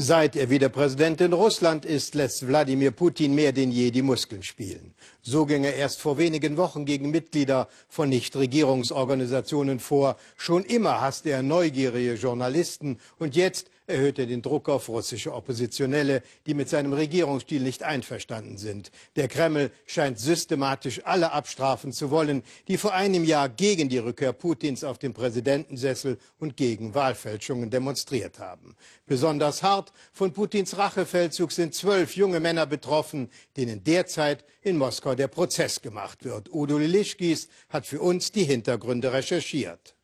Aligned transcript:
Seit 0.00 0.36
er 0.36 0.48
wieder 0.48 0.68
Präsident 0.68 1.20
in 1.20 1.32
Russland 1.32 1.84
ist, 1.84 2.14
lässt 2.14 2.46
Wladimir 2.46 2.92
Putin 2.92 3.34
mehr 3.34 3.50
denn 3.50 3.72
je 3.72 3.90
die 3.90 4.02
Muskeln 4.02 4.44
spielen. 4.44 4.94
So 5.22 5.44
ging 5.44 5.64
er 5.64 5.74
erst 5.74 6.00
vor 6.00 6.18
wenigen 6.18 6.56
Wochen 6.56 6.84
gegen 6.84 7.10
Mitglieder 7.10 7.66
von 7.88 8.08
Nichtregierungsorganisationen 8.08 9.80
vor. 9.80 10.16
Schon 10.36 10.62
immer 10.62 11.00
hasste 11.00 11.30
er 11.30 11.42
neugierige 11.42 12.14
Journalisten 12.14 13.00
und 13.18 13.34
jetzt 13.34 13.70
erhöht 13.88 14.18
er 14.18 14.26
den 14.26 14.42
Druck 14.42 14.68
auf 14.68 14.88
russische 14.88 15.32
Oppositionelle, 15.32 16.22
die 16.46 16.54
mit 16.54 16.68
seinem 16.68 16.92
Regierungsstil 16.92 17.62
nicht 17.62 17.82
einverstanden 17.82 18.58
sind. 18.58 18.90
Der 19.16 19.28
Kreml 19.28 19.70
scheint 19.86 20.18
systematisch 20.18 21.00
alle 21.04 21.32
abstrafen 21.32 21.92
zu 21.92 22.10
wollen, 22.10 22.42
die 22.68 22.76
vor 22.76 22.94
einem 22.94 23.24
Jahr 23.24 23.48
gegen 23.48 23.88
die 23.88 23.98
Rückkehr 23.98 24.32
Putins 24.32 24.84
auf 24.84 24.98
den 24.98 25.14
Präsidentensessel 25.14 26.18
und 26.38 26.56
gegen 26.56 26.94
Wahlfälschungen 26.94 27.70
demonstriert 27.70 28.38
haben. 28.38 28.76
Besonders 29.06 29.62
hart 29.62 29.92
von 30.12 30.32
Putins 30.32 30.76
Rachefeldzug 30.76 31.50
sind 31.50 31.74
zwölf 31.74 32.14
junge 32.14 32.40
Männer 32.40 32.66
betroffen, 32.66 33.30
denen 33.56 33.82
derzeit 33.82 34.44
in 34.60 34.76
Moskau 34.76 35.14
der 35.14 35.28
Prozess 35.28 35.80
gemacht 35.80 36.24
wird. 36.24 36.52
Udo 36.52 36.78
Lilischkis 36.78 37.48
hat 37.70 37.86
für 37.86 38.00
uns 38.00 38.32
die 38.32 38.44
Hintergründe 38.44 39.12
recherchiert. 39.12 39.97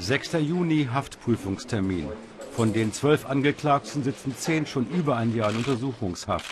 6. 0.00 0.34
Juni 0.34 0.88
Haftprüfungstermin. 0.92 2.06
Von 2.52 2.72
den 2.72 2.92
zwölf 2.92 3.28
Angeklagten 3.28 4.04
sitzen 4.04 4.34
zehn 4.36 4.64
schon 4.64 4.88
über 4.90 5.16
ein 5.16 5.34
Jahr 5.34 5.50
in 5.50 5.56
Untersuchungshaft. 5.56 6.46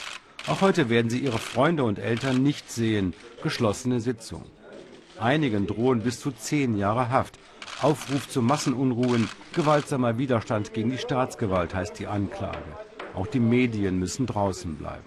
Auch 0.48 0.62
heute 0.62 0.88
werden 0.88 1.10
sie 1.10 1.20
ihre 1.20 1.38
Freunde 1.38 1.84
und 1.84 2.00
Eltern 2.00 2.42
nicht 2.42 2.70
sehen. 2.70 3.14
Geschlossene 3.44 4.00
Sitzung. 4.00 4.42
Einigen 5.20 5.68
drohen 5.68 6.00
bis 6.00 6.18
zu 6.18 6.32
zehn 6.32 6.76
Jahre 6.76 7.08
Haft. 7.08 7.38
Aufruf 7.82 8.28
zu 8.28 8.42
Massenunruhen, 8.42 9.28
gewaltsamer 9.54 10.18
Widerstand 10.18 10.74
gegen 10.74 10.90
die 10.90 10.98
Staatsgewalt 10.98 11.74
heißt 11.74 11.98
die 12.00 12.08
Anklage. 12.08 12.58
Auch 13.14 13.28
die 13.28 13.40
Medien 13.40 13.98
müssen 13.98 14.26
draußen 14.26 14.74
bleiben. 14.74 15.04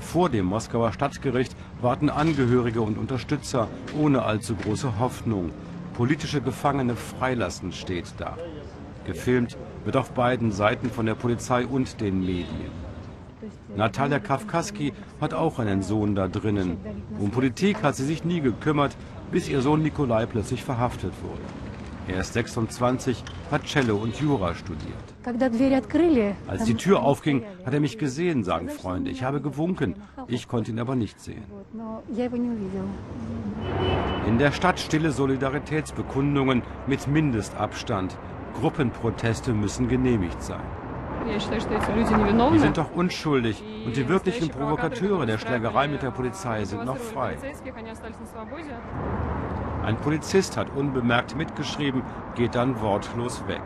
Vor 0.00 0.28
dem 0.28 0.46
Moskauer 0.46 0.92
Stadtgericht 0.92 1.54
warten 1.80 2.10
Angehörige 2.10 2.80
und 2.80 2.98
Unterstützer 2.98 3.68
ohne 3.96 4.22
allzu 4.22 4.56
große 4.56 4.98
Hoffnung 4.98 5.52
politische 5.94 6.40
Gefangene 6.40 6.96
freilassen 6.96 7.72
steht 7.72 8.14
da. 8.18 8.36
Gefilmt 9.04 9.56
wird 9.84 9.96
auf 9.96 10.10
beiden 10.12 10.52
Seiten 10.52 10.90
von 10.90 11.06
der 11.06 11.14
Polizei 11.14 11.66
und 11.66 12.00
den 12.00 12.20
Medien. 12.20 12.72
Natalia 13.76 14.18
Kafkaski 14.18 14.92
hat 15.20 15.32
auch 15.32 15.58
einen 15.58 15.82
Sohn 15.82 16.14
da 16.14 16.28
drinnen. 16.28 16.76
Um 17.18 17.30
Politik 17.30 17.82
hat 17.82 17.96
sie 17.96 18.04
sich 18.04 18.24
nie 18.24 18.40
gekümmert, 18.40 18.96
bis 19.30 19.48
ihr 19.48 19.62
Sohn 19.62 19.82
Nikolai 19.82 20.26
plötzlich 20.26 20.64
verhaftet 20.64 21.12
wurde. 21.22 21.42
Er 22.08 22.20
ist 22.20 22.32
26, 22.32 23.22
hat 23.52 23.64
Cello 23.64 23.96
und 23.96 24.16
Jura 24.20 24.54
studiert. 24.54 24.96
Als 26.48 26.64
die 26.64 26.74
Tür 26.74 27.02
aufging, 27.02 27.44
hat 27.64 27.72
er 27.72 27.80
mich 27.80 27.98
gesehen, 27.98 28.42
sagen 28.42 28.68
Freunde. 28.68 29.10
Ich 29.10 29.22
habe 29.22 29.40
gewunken, 29.40 29.94
ich 30.26 30.48
konnte 30.48 30.72
ihn 30.72 30.80
aber 30.80 30.96
nicht 30.96 31.20
sehen. 31.20 31.44
In 34.26 34.38
der 34.38 34.52
Stadt 34.52 34.78
stille 34.78 35.10
Solidaritätsbekundungen 35.10 36.62
mit 36.86 37.06
Mindestabstand. 37.06 38.16
Gruppenproteste 38.60 39.52
müssen 39.52 39.88
genehmigt 39.88 40.42
sein. 40.42 40.60
Die 41.26 42.58
sind 42.58 42.76
doch 42.76 42.90
unschuldig 42.92 43.62
und 43.84 43.96
die 43.96 44.08
wirklichen 44.08 44.48
Provokateure 44.48 45.26
der 45.26 45.38
Schlägerei 45.38 45.88
mit 45.88 46.02
der 46.02 46.10
Polizei 46.10 46.64
sind 46.64 46.84
noch 46.84 46.96
frei. 46.96 47.36
Ein 49.84 49.96
Polizist 49.96 50.56
hat 50.56 50.74
unbemerkt 50.76 51.36
mitgeschrieben, 51.36 52.02
geht 52.34 52.54
dann 52.54 52.80
wortlos 52.80 53.46
weg. 53.46 53.62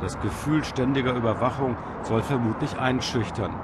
Das 0.00 0.18
Gefühl 0.20 0.64
ständiger 0.64 1.14
Überwachung 1.14 1.76
soll 2.02 2.22
vermutlich 2.22 2.76
einschüchtern. 2.78 3.54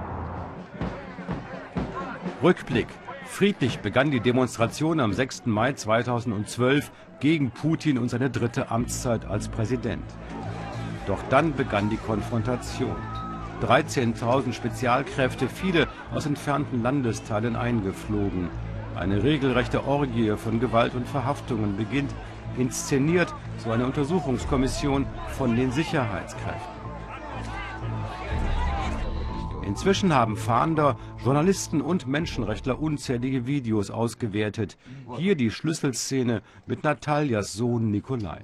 Rückblick. 2.42 2.86
Friedlich 3.30 3.78
begann 3.78 4.10
die 4.10 4.18
Demonstration 4.18 4.98
am 4.98 5.12
6. 5.12 5.46
Mai 5.46 5.72
2012 5.72 6.90
gegen 7.20 7.52
Putin 7.52 7.96
und 7.96 8.08
seine 8.08 8.30
dritte 8.30 8.70
Amtszeit 8.70 9.26
als 9.26 9.48
Präsident. 9.48 10.02
Doch 11.06 11.22
dann 11.30 11.54
begann 11.54 11.88
die 11.88 11.98
Konfrontation. 11.98 12.96
13.000 13.62 14.52
Spezialkräfte, 14.54 15.48
viele 15.48 15.86
aus 16.12 16.26
entfernten 16.26 16.82
Landesteilen 16.82 17.54
eingeflogen. 17.54 18.48
Eine 18.96 19.22
regelrechte 19.22 19.86
Orgie 19.86 20.34
von 20.36 20.58
Gewalt 20.58 20.94
und 20.94 21.06
Verhaftungen 21.06 21.76
beginnt, 21.76 22.12
inszeniert 22.56 23.32
so 23.58 23.70
eine 23.70 23.86
Untersuchungskommission 23.86 25.06
von 25.36 25.54
den 25.54 25.70
Sicherheitskräften. 25.70 26.77
Inzwischen 29.68 30.14
haben 30.14 30.38
Fahnder, 30.38 30.96
Journalisten 31.22 31.82
und 31.82 32.06
Menschenrechtler 32.06 32.80
unzählige 32.80 33.46
Videos 33.46 33.90
ausgewertet. 33.90 34.78
Hier 35.18 35.34
die 35.34 35.50
Schlüsselszene 35.50 36.40
mit 36.66 36.84
Nataljas 36.84 37.52
Sohn 37.52 37.90
Nikolai. 37.90 38.40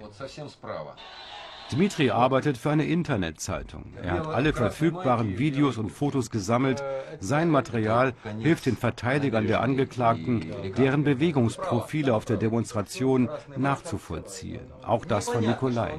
Dmitri 1.72 2.10
arbeitet 2.10 2.58
für 2.58 2.70
eine 2.70 2.84
Internetzeitung. 2.84 3.94
Er 4.02 4.12
hat 4.12 4.26
alle 4.26 4.52
verfügbaren 4.52 5.38
Videos 5.38 5.78
und 5.78 5.90
Fotos 5.90 6.30
gesammelt. 6.30 6.84
Sein 7.20 7.48
Material 7.48 8.12
hilft 8.40 8.66
den 8.66 8.76
Verteidigern 8.76 9.46
der 9.46 9.62
Angeklagten, 9.62 10.44
deren 10.76 11.04
Bewegungsprofile 11.04 12.14
auf 12.14 12.26
der 12.26 12.36
Demonstration 12.36 13.30
nachzuvollziehen. 13.56 14.60
Auch 14.82 15.06
das 15.06 15.30
von 15.30 15.40
Nikolai. 15.40 15.94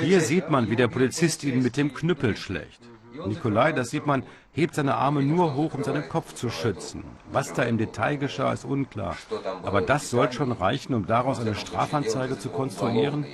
Hier 0.00 0.20
sieht 0.20 0.48
man, 0.48 0.70
wie 0.70 0.76
der 0.76 0.88
Polizist 0.88 1.42
ihn 1.42 1.64
mit 1.64 1.76
dem 1.76 1.92
Knüppel 1.92 2.36
schlägt. 2.36 2.91
Nikolai, 3.26 3.72
das 3.72 3.90
sieht 3.90 4.06
man, 4.06 4.22
hebt 4.52 4.74
seine 4.74 4.94
Arme 4.94 5.22
nur 5.22 5.54
hoch, 5.54 5.74
um 5.74 5.82
seinen 5.82 6.08
Kopf 6.08 6.34
zu 6.34 6.50
schützen. 6.50 7.04
Was 7.30 7.52
da 7.52 7.62
im 7.62 7.78
Detail 7.78 8.16
geschah, 8.16 8.52
ist 8.52 8.64
unklar. 8.64 9.16
Aber 9.62 9.80
das 9.80 10.10
soll 10.10 10.32
schon 10.32 10.52
reichen, 10.52 10.94
um 10.94 11.06
daraus 11.06 11.40
eine 11.40 11.54
Strafanzeige 11.54 12.38
zu 12.38 12.48
konstruieren? 12.50 13.24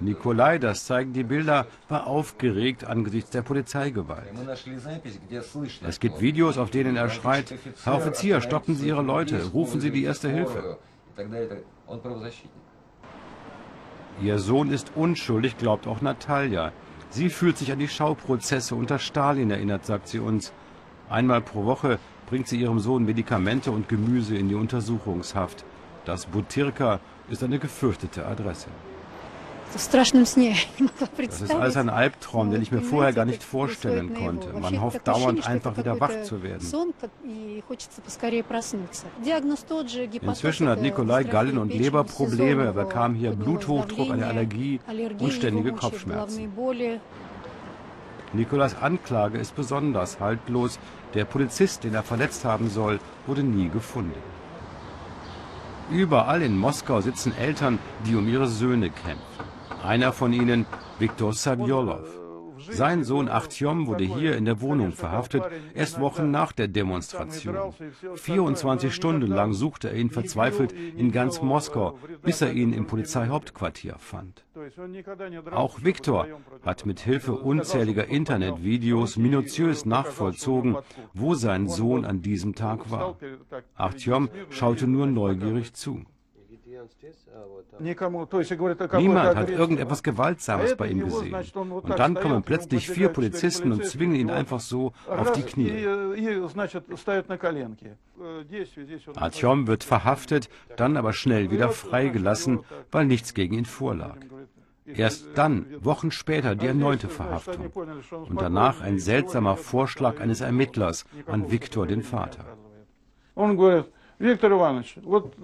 Nikolai, 0.00 0.58
das 0.58 0.86
zeigen 0.86 1.12
die 1.12 1.24
Bilder, 1.24 1.66
war 1.88 2.06
aufgeregt 2.06 2.84
angesichts 2.84 3.30
der 3.30 3.42
Polizeigewalt. 3.42 4.24
Es 5.86 6.00
gibt 6.00 6.20
Videos, 6.20 6.58
auf 6.58 6.70
denen 6.70 6.96
er 6.96 7.08
schreit, 7.10 7.54
Herr 7.84 7.96
Offizier, 7.96 8.40
stoppen 8.40 8.74
Sie 8.74 8.88
Ihre 8.88 9.02
Leute, 9.02 9.44
rufen 9.52 9.80
Sie 9.80 9.90
die 9.90 10.04
Erste 10.04 10.28
Hilfe. 10.28 10.78
Ihr 14.20 14.38
Sohn 14.38 14.70
ist 14.70 14.92
unschuldig, 14.94 15.56
glaubt 15.58 15.86
auch 15.86 16.00
Natalia. 16.00 16.72
Sie 17.12 17.28
fühlt 17.28 17.58
sich 17.58 17.70
an 17.70 17.78
die 17.78 17.88
Schauprozesse 17.88 18.74
unter 18.74 18.98
Stalin 18.98 19.50
erinnert, 19.50 19.84
sagt 19.84 20.08
sie 20.08 20.18
uns. 20.18 20.50
Einmal 21.10 21.42
pro 21.42 21.66
Woche 21.66 21.98
bringt 22.26 22.48
sie 22.48 22.58
ihrem 22.58 22.80
Sohn 22.80 23.04
Medikamente 23.04 23.70
und 23.70 23.86
Gemüse 23.86 24.34
in 24.34 24.48
die 24.48 24.54
Untersuchungshaft. 24.54 25.62
Das 26.06 26.24
Butirka 26.24 27.00
ist 27.28 27.44
eine 27.44 27.58
gefürchtete 27.58 28.24
Adresse. 28.24 28.68
Das 31.18 31.40
ist 31.40 31.54
alles 31.54 31.76
ein 31.76 31.88
Albtraum, 31.88 32.50
den 32.50 32.62
ich 32.62 32.70
mir 32.72 32.82
vorher 32.82 33.12
gar 33.12 33.24
nicht 33.24 33.42
vorstellen 33.42 34.14
konnte. 34.14 34.52
Man 34.52 34.80
hofft 34.80 35.06
dauernd 35.08 35.46
einfach 35.48 35.76
wieder 35.76 35.98
wach 36.00 36.22
zu 36.22 36.42
werden. 36.42 36.62
Inzwischen 40.22 40.68
hat 40.68 40.80
Nikolai 40.80 41.24
Gallen- 41.24 41.58
und 41.58 41.72
Leberprobleme. 41.72 42.64
Er 42.64 42.72
bekam 42.72 43.14
hier 43.14 43.30
Bluthochdruck, 43.32 44.10
eine 44.10 44.26
Allergie 44.26 44.80
und 45.18 45.32
ständige 45.32 45.72
Kopfschmerzen. 45.72 46.52
Nikolas 48.34 48.76
Anklage 48.80 49.38
ist 49.38 49.54
besonders 49.54 50.18
haltlos. 50.20 50.78
Der 51.14 51.24
Polizist, 51.26 51.84
den 51.84 51.94
er 51.94 52.02
verletzt 52.02 52.44
haben 52.44 52.70
soll, 52.70 52.98
wurde 53.26 53.42
nie 53.42 53.68
gefunden. 53.68 54.14
Überall 55.90 56.40
in 56.42 56.56
Moskau 56.56 57.00
sitzen 57.02 57.36
Eltern, 57.36 57.78
die 58.06 58.14
um 58.16 58.26
ihre 58.26 58.46
Söhne 58.48 58.88
kämpfen. 58.88 59.51
Einer 59.82 60.12
von 60.12 60.32
ihnen, 60.32 60.66
Viktor 60.98 61.32
Saviolov. 61.32 62.22
Sein 62.70 63.02
Sohn 63.02 63.28
Artyom 63.28 63.86
wurde 63.86 64.04
hier 64.04 64.36
in 64.36 64.44
der 64.44 64.60
Wohnung 64.60 64.92
verhaftet, 64.92 65.42
erst 65.74 66.00
Wochen 66.00 66.30
nach 66.30 66.52
der 66.52 66.68
Demonstration. 66.68 67.56
24 68.14 68.94
Stunden 68.94 69.26
lang 69.26 69.52
suchte 69.52 69.88
er 69.88 69.96
ihn 69.96 70.10
verzweifelt 70.10 70.72
in 70.72 71.10
ganz 71.10 71.42
Moskau, 71.42 71.98
bis 72.22 72.40
er 72.40 72.52
ihn 72.52 72.72
im 72.72 72.86
Polizeihauptquartier 72.86 73.96
fand. 73.98 74.44
Auch 75.50 75.82
Viktor 75.82 76.28
hat 76.64 76.86
mit 76.86 77.00
Hilfe 77.00 77.32
unzähliger 77.32 78.06
Internetvideos 78.06 79.16
minutiös 79.16 79.84
nachvollzogen, 79.84 80.76
wo 81.14 81.34
sein 81.34 81.68
Sohn 81.68 82.04
an 82.04 82.22
diesem 82.22 82.54
Tag 82.54 82.90
war. 82.90 83.16
Artyom 83.74 84.28
schaute 84.50 84.86
nur 84.86 85.06
neugierig 85.06 85.74
zu. 85.74 86.04
Niemand 88.98 89.36
hat 89.36 89.50
irgendetwas 89.50 90.02
Gewaltsames 90.02 90.76
bei 90.76 90.88
ihm 90.88 91.04
gesehen. 91.04 91.34
Und 91.54 91.98
dann 91.98 92.14
kommen 92.14 92.42
plötzlich 92.42 92.88
vier 92.88 93.08
Polizisten 93.08 93.72
und 93.72 93.84
zwingen 93.84 94.16
ihn 94.16 94.30
einfach 94.30 94.60
so 94.60 94.92
auf 95.08 95.32
die 95.32 95.42
Knie. 95.42 95.86
Artyom 99.16 99.66
wird 99.66 99.84
verhaftet, 99.84 100.48
dann 100.76 100.96
aber 100.96 101.12
schnell 101.12 101.50
wieder 101.50 101.70
freigelassen, 101.70 102.60
weil 102.90 103.06
nichts 103.06 103.34
gegen 103.34 103.54
ihn 103.54 103.66
vorlag. 103.66 104.16
Erst 104.84 105.26
dann, 105.36 105.66
Wochen 105.80 106.10
später, 106.10 106.54
die 106.54 106.66
erneute 106.66 107.08
Verhaftung. 107.08 107.70
Und 108.28 108.40
danach 108.40 108.80
ein 108.80 108.98
seltsamer 108.98 109.56
Vorschlag 109.56 110.20
eines 110.20 110.40
Ermittlers 110.40 111.04
an 111.26 111.50
Viktor, 111.50 111.86
den 111.86 112.02
Vater. 112.02 112.44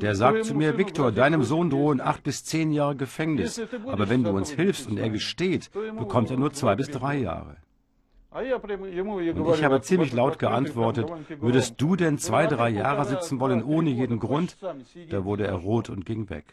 Der 0.01 0.15
sagt 0.15 0.45
zu 0.45 0.55
mir, 0.55 0.79
Viktor, 0.79 1.11
deinem 1.11 1.43
Sohn 1.43 1.69
drohen 1.69 2.01
acht 2.01 2.23
bis 2.23 2.45
zehn 2.45 2.71
Jahre 2.71 2.95
Gefängnis. 2.95 3.61
Aber 3.87 4.09
wenn 4.09 4.23
du 4.23 4.31
uns 4.31 4.51
hilfst 4.51 4.89
und 4.89 4.99
er 4.99 5.11
gesteht, 5.11 5.71
bekommt 5.99 6.31
er 6.31 6.37
nur 6.37 6.53
zwei 6.53 6.77
bis 6.77 6.89
drei 6.89 7.17
Jahre. 7.17 7.57
Und 8.31 9.55
ich 9.55 9.65
habe 9.65 9.81
ziemlich 9.81 10.13
laut 10.13 10.39
geantwortet, 10.39 11.11
würdest 11.41 11.81
du 11.81 11.97
denn 11.97 12.19
zwei, 12.19 12.47
drei 12.47 12.69
Jahre 12.69 13.05
sitzen 13.05 13.41
wollen 13.41 13.65
ohne 13.65 13.91
jeden 13.91 14.21
Grund? 14.21 14.57
Da 15.11 15.25
wurde 15.25 15.47
er 15.47 15.55
rot 15.55 15.89
und 15.89 16.05
ging 16.07 16.31
weg. 16.31 16.45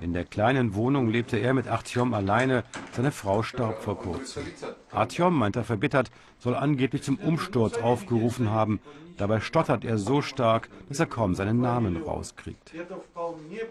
In 0.00 0.12
der 0.12 0.24
kleinen 0.24 0.74
Wohnung 0.74 1.08
lebte 1.08 1.38
er 1.38 1.54
mit 1.54 1.66
Artyom 1.68 2.12
alleine. 2.14 2.64
Seine 2.92 3.12
Frau 3.12 3.42
starb 3.42 3.82
vor 3.82 3.98
kurzem. 3.98 4.44
Artyom, 4.90 5.38
meint 5.38 5.56
er 5.56 5.64
verbittert, 5.64 6.10
soll 6.38 6.54
angeblich 6.54 7.02
zum 7.02 7.16
Umsturz 7.16 7.78
aufgerufen 7.78 8.50
haben. 8.50 8.80
Dabei 9.16 9.40
stottert 9.40 9.84
er 9.84 9.98
so 9.98 10.22
stark, 10.22 10.68
dass 10.88 11.00
er 11.00 11.06
kaum 11.06 11.34
seinen 11.34 11.60
Namen 11.60 12.02
rauskriegt. 12.02 12.72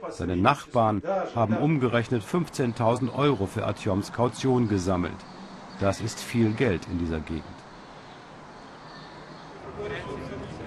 Seine 0.09 0.37
Nachbarn 0.37 1.01
haben 1.35 1.57
umgerechnet 1.57 2.23
15.000 2.23 3.13
Euro 3.13 3.45
für 3.45 3.65
Artyoms 3.65 4.13
Kaution 4.13 4.67
gesammelt. 4.67 5.13
Das 5.79 5.99
ist 5.99 6.19
viel 6.19 6.53
Geld 6.53 6.87
in 6.91 6.99
dieser 6.99 7.19
Gegend. 7.19 7.43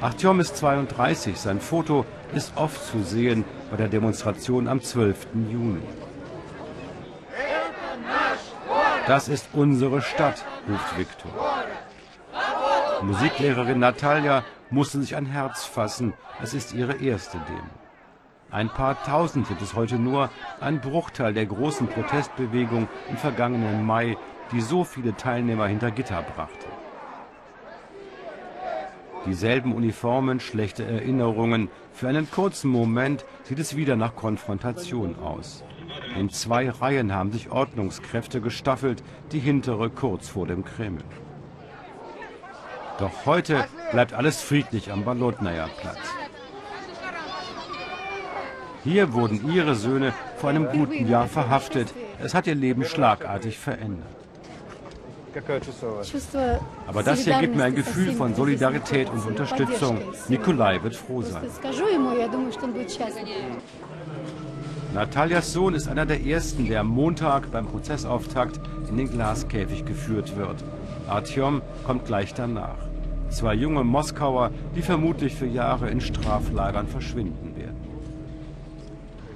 Artyom 0.04 0.38
ist 0.40 0.58
32, 0.58 1.40
sein 1.40 1.60
Foto 1.60 2.04
ist 2.34 2.58
oft 2.58 2.84
zu 2.84 3.02
sehen 3.02 3.42
bei 3.70 3.78
der 3.78 3.88
Demonstration 3.88 4.68
am 4.68 4.82
12. 4.82 5.28
Juni. 5.50 5.80
Das 9.06 9.28
ist 9.28 9.48
unsere 9.54 10.02
Stadt, 10.02 10.44
ruft 10.68 10.98
Viktor. 10.98 11.32
Musiklehrerin 13.00 13.78
Natalia 13.78 14.44
musste 14.68 15.00
sich 15.00 15.16
ein 15.16 15.24
Herz 15.24 15.64
fassen. 15.64 16.12
Es 16.42 16.52
ist 16.52 16.74
ihre 16.74 16.96
erste 16.96 17.38
Demo. 17.38 17.70
Ein 18.50 18.68
paar 18.68 19.02
Tausend 19.04 19.46
sind 19.46 19.62
es 19.62 19.72
heute 19.72 19.94
nur, 19.94 20.28
ein 20.60 20.82
Bruchteil 20.82 21.32
der 21.32 21.46
großen 21.46 21.86
Protestbewegung 21.86 22.88
im 23.08 23.16
vergangenen 23.16 23.86
Mai, 23.86 24.18
die 24.52 24.60
so 24.60 24.84
viele 24.84 25.16
Teilnehmer 25.16 25.66
hinter 25.66 25.90
Gitter 25.90 26.22
brachte. 26.36 26.66
Dieselben 29.26 29.74
Uniformen, 29.74 30.38
schlechte 30.38 30.84
Erinnerungen. 30.84 31.70
Für 31.92 32.08
einen 32.08 32.30
kurzen 32.30 32.70
Moment 32.70 33.24
sieht 33.44 33.58
es 33.58 33.74
wieder 33.74 33.96
nach 33.96 34.14
Konfrontation 34.16 35.16
aus. 35.18 35.64
In 36.18 36.28
zwei 36.28 36.68
Reihen 36.68 37.12
haben 37.12 37.32
sich 37.32 37.50
Ordnungskräfte 37.50 38.40
gestaffelt, 38.40 39.02
die 39.32 39.38
hintere 39.38 39.88
kurz 39.88 40.28
vor 40.28 40.46
dem 40.46 40.64
Kreml. 40.64 41.02
Doch 42.98 43.26
heute 43.26 43.66
bleibt 43.90 44.12
alles 44.12 44.42
friedlich 44.42 44.92
am 44.92 45.04
Balotnaja-Platz. 45.04 45.98
Hier 48.84 49.14
wurden 49.14 49.50
ihre 49.50 49.74
Söhne 49.74 50.12
vor 50.36 50.50
einem 50.50 50.68
guten 50.68 51.08
Jahr 51.08 51.26
verhaftet. 51.26 51.94
Es 52.22 52.34
hat 52.34 52.46
ihr 52.46 52.54
Leben 52.54 52.84
schlagartig 52.84 53.58
verändert. 53.58 54.23
Aber 56.86 57.02
das 57.02 57.20
hier 57.24 57.38
gibt 57.40 57.56
mir 57.56 57.64
ein 57.64 57.74
Gefühl 57.74 58.12
von 58.12 58.34
Solidarität 58.34 59.10
und 59.10 59.26
Unterstützung. 59.26 59.98
Nikolai 60.28 60.82
wird 60.82 60.96
froh 60.96 61.22
sein. 61.22 61.42
Natalias 64.94 65.52
Sohn 65.52 65.74
ist 65.74 65.88
einer 65.88 66.06
der 66.06 66.24
ersten, 66.24 66.68
der 66.68 66.80
am 66.80 66.86
Montag 66.86 67.50
beim 67.50 67.66
Prozessauftakt 67.66 68.60
in 68.88 68.96
den 68.96 69.10
Glaskäfig 69.10 69.84
geführt 69.84 70.36
wird. 70.36 70.62
Artyom 71.08 71.62
kommt 71.84 72.04
gleich 72.04 72.32
danach. 72.32 72.78
Zwei 73.28 73.54
junge 73.54 73.82
Moskauer, 73.82 74.52
die 74.76 74.82
vermutlich 74.82 75.34
für 75.34 75.46
Jahre 75.46 75.90
in 75.90 76.00
Straflagern 76.00 76.86
verschwinden. 76.86 77.53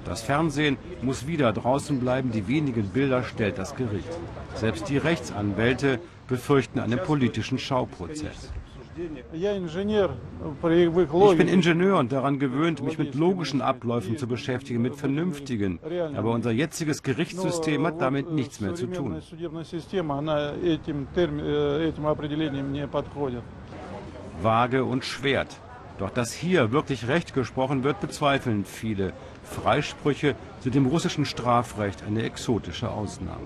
Das 0.09 0.23
Fernsehen 0.23 0.77
muss 1.03 1.27
wieder 1.27 1.53
draußen 1.53 1.99
bleiben, 1.99 2.31
die 2.31 2.47
wenigen 2.47 2.89
Bilder 2.89 3.21
stellt 3.21 3.59
das 3.59 3.75
Gericht. 3.75 4.09
Selbst 4.55 4.89
die 4.89 4.97
Rechtsanwälte 4.97 5.99
befürchten 6.27 6.79
einen 6.79 6.97
politischen 6.97 7.59
Schauprozess. 7.59 8.51
Ich 11.31 11.37
bin 11.37 11.47
Ingenieur 11.47 11.99
und 11.99 12.11
daran 12.11 12.39
gewöhnt, 12.39 12.83
mich 12.83 12.97
mit 12.97 13.13
logischen 13.13 13.61
Abläufen 13.61 14.17
zu 14.17 14.25
beschäftigen, 14.27 14.81
mit 14.81 14.95
vernünftigen. 14.95 15.79
Aber 16.15 16.31
unser 16.31 16.51
jetziges 16.51 17.03
Gerichtssystem 17.03 17.85
hat 17.85 18.01
damit 18.01 18.31
nichts 18.31 18.59
mehr 18.59 18.73
zu 18.73 18.87
tun. 18.87 19.21
Waage 24.41 24.83
und 24.83 25.05
Schwert. 25.05 25.61
Doch 25.99 26.09
dass 26.09 26.33
hier 26.33 26.71
wirklich 26.71 27.07
Recht 27.07 27.33
gesprochen 27.33 27.83
wird, 27.83 27.99
bezweifeln 27.99 28.63
viele. 28.63 29.11
Freisprüche 29.43 30.35
sind 30.61 30.75
im 30.75 30.85
russischen 30.85 31.25
Strafrecht 31.25 32.03
eine 32.07 32.23
exotische 32.23 32.89
Ausnahme. 32.89 33.45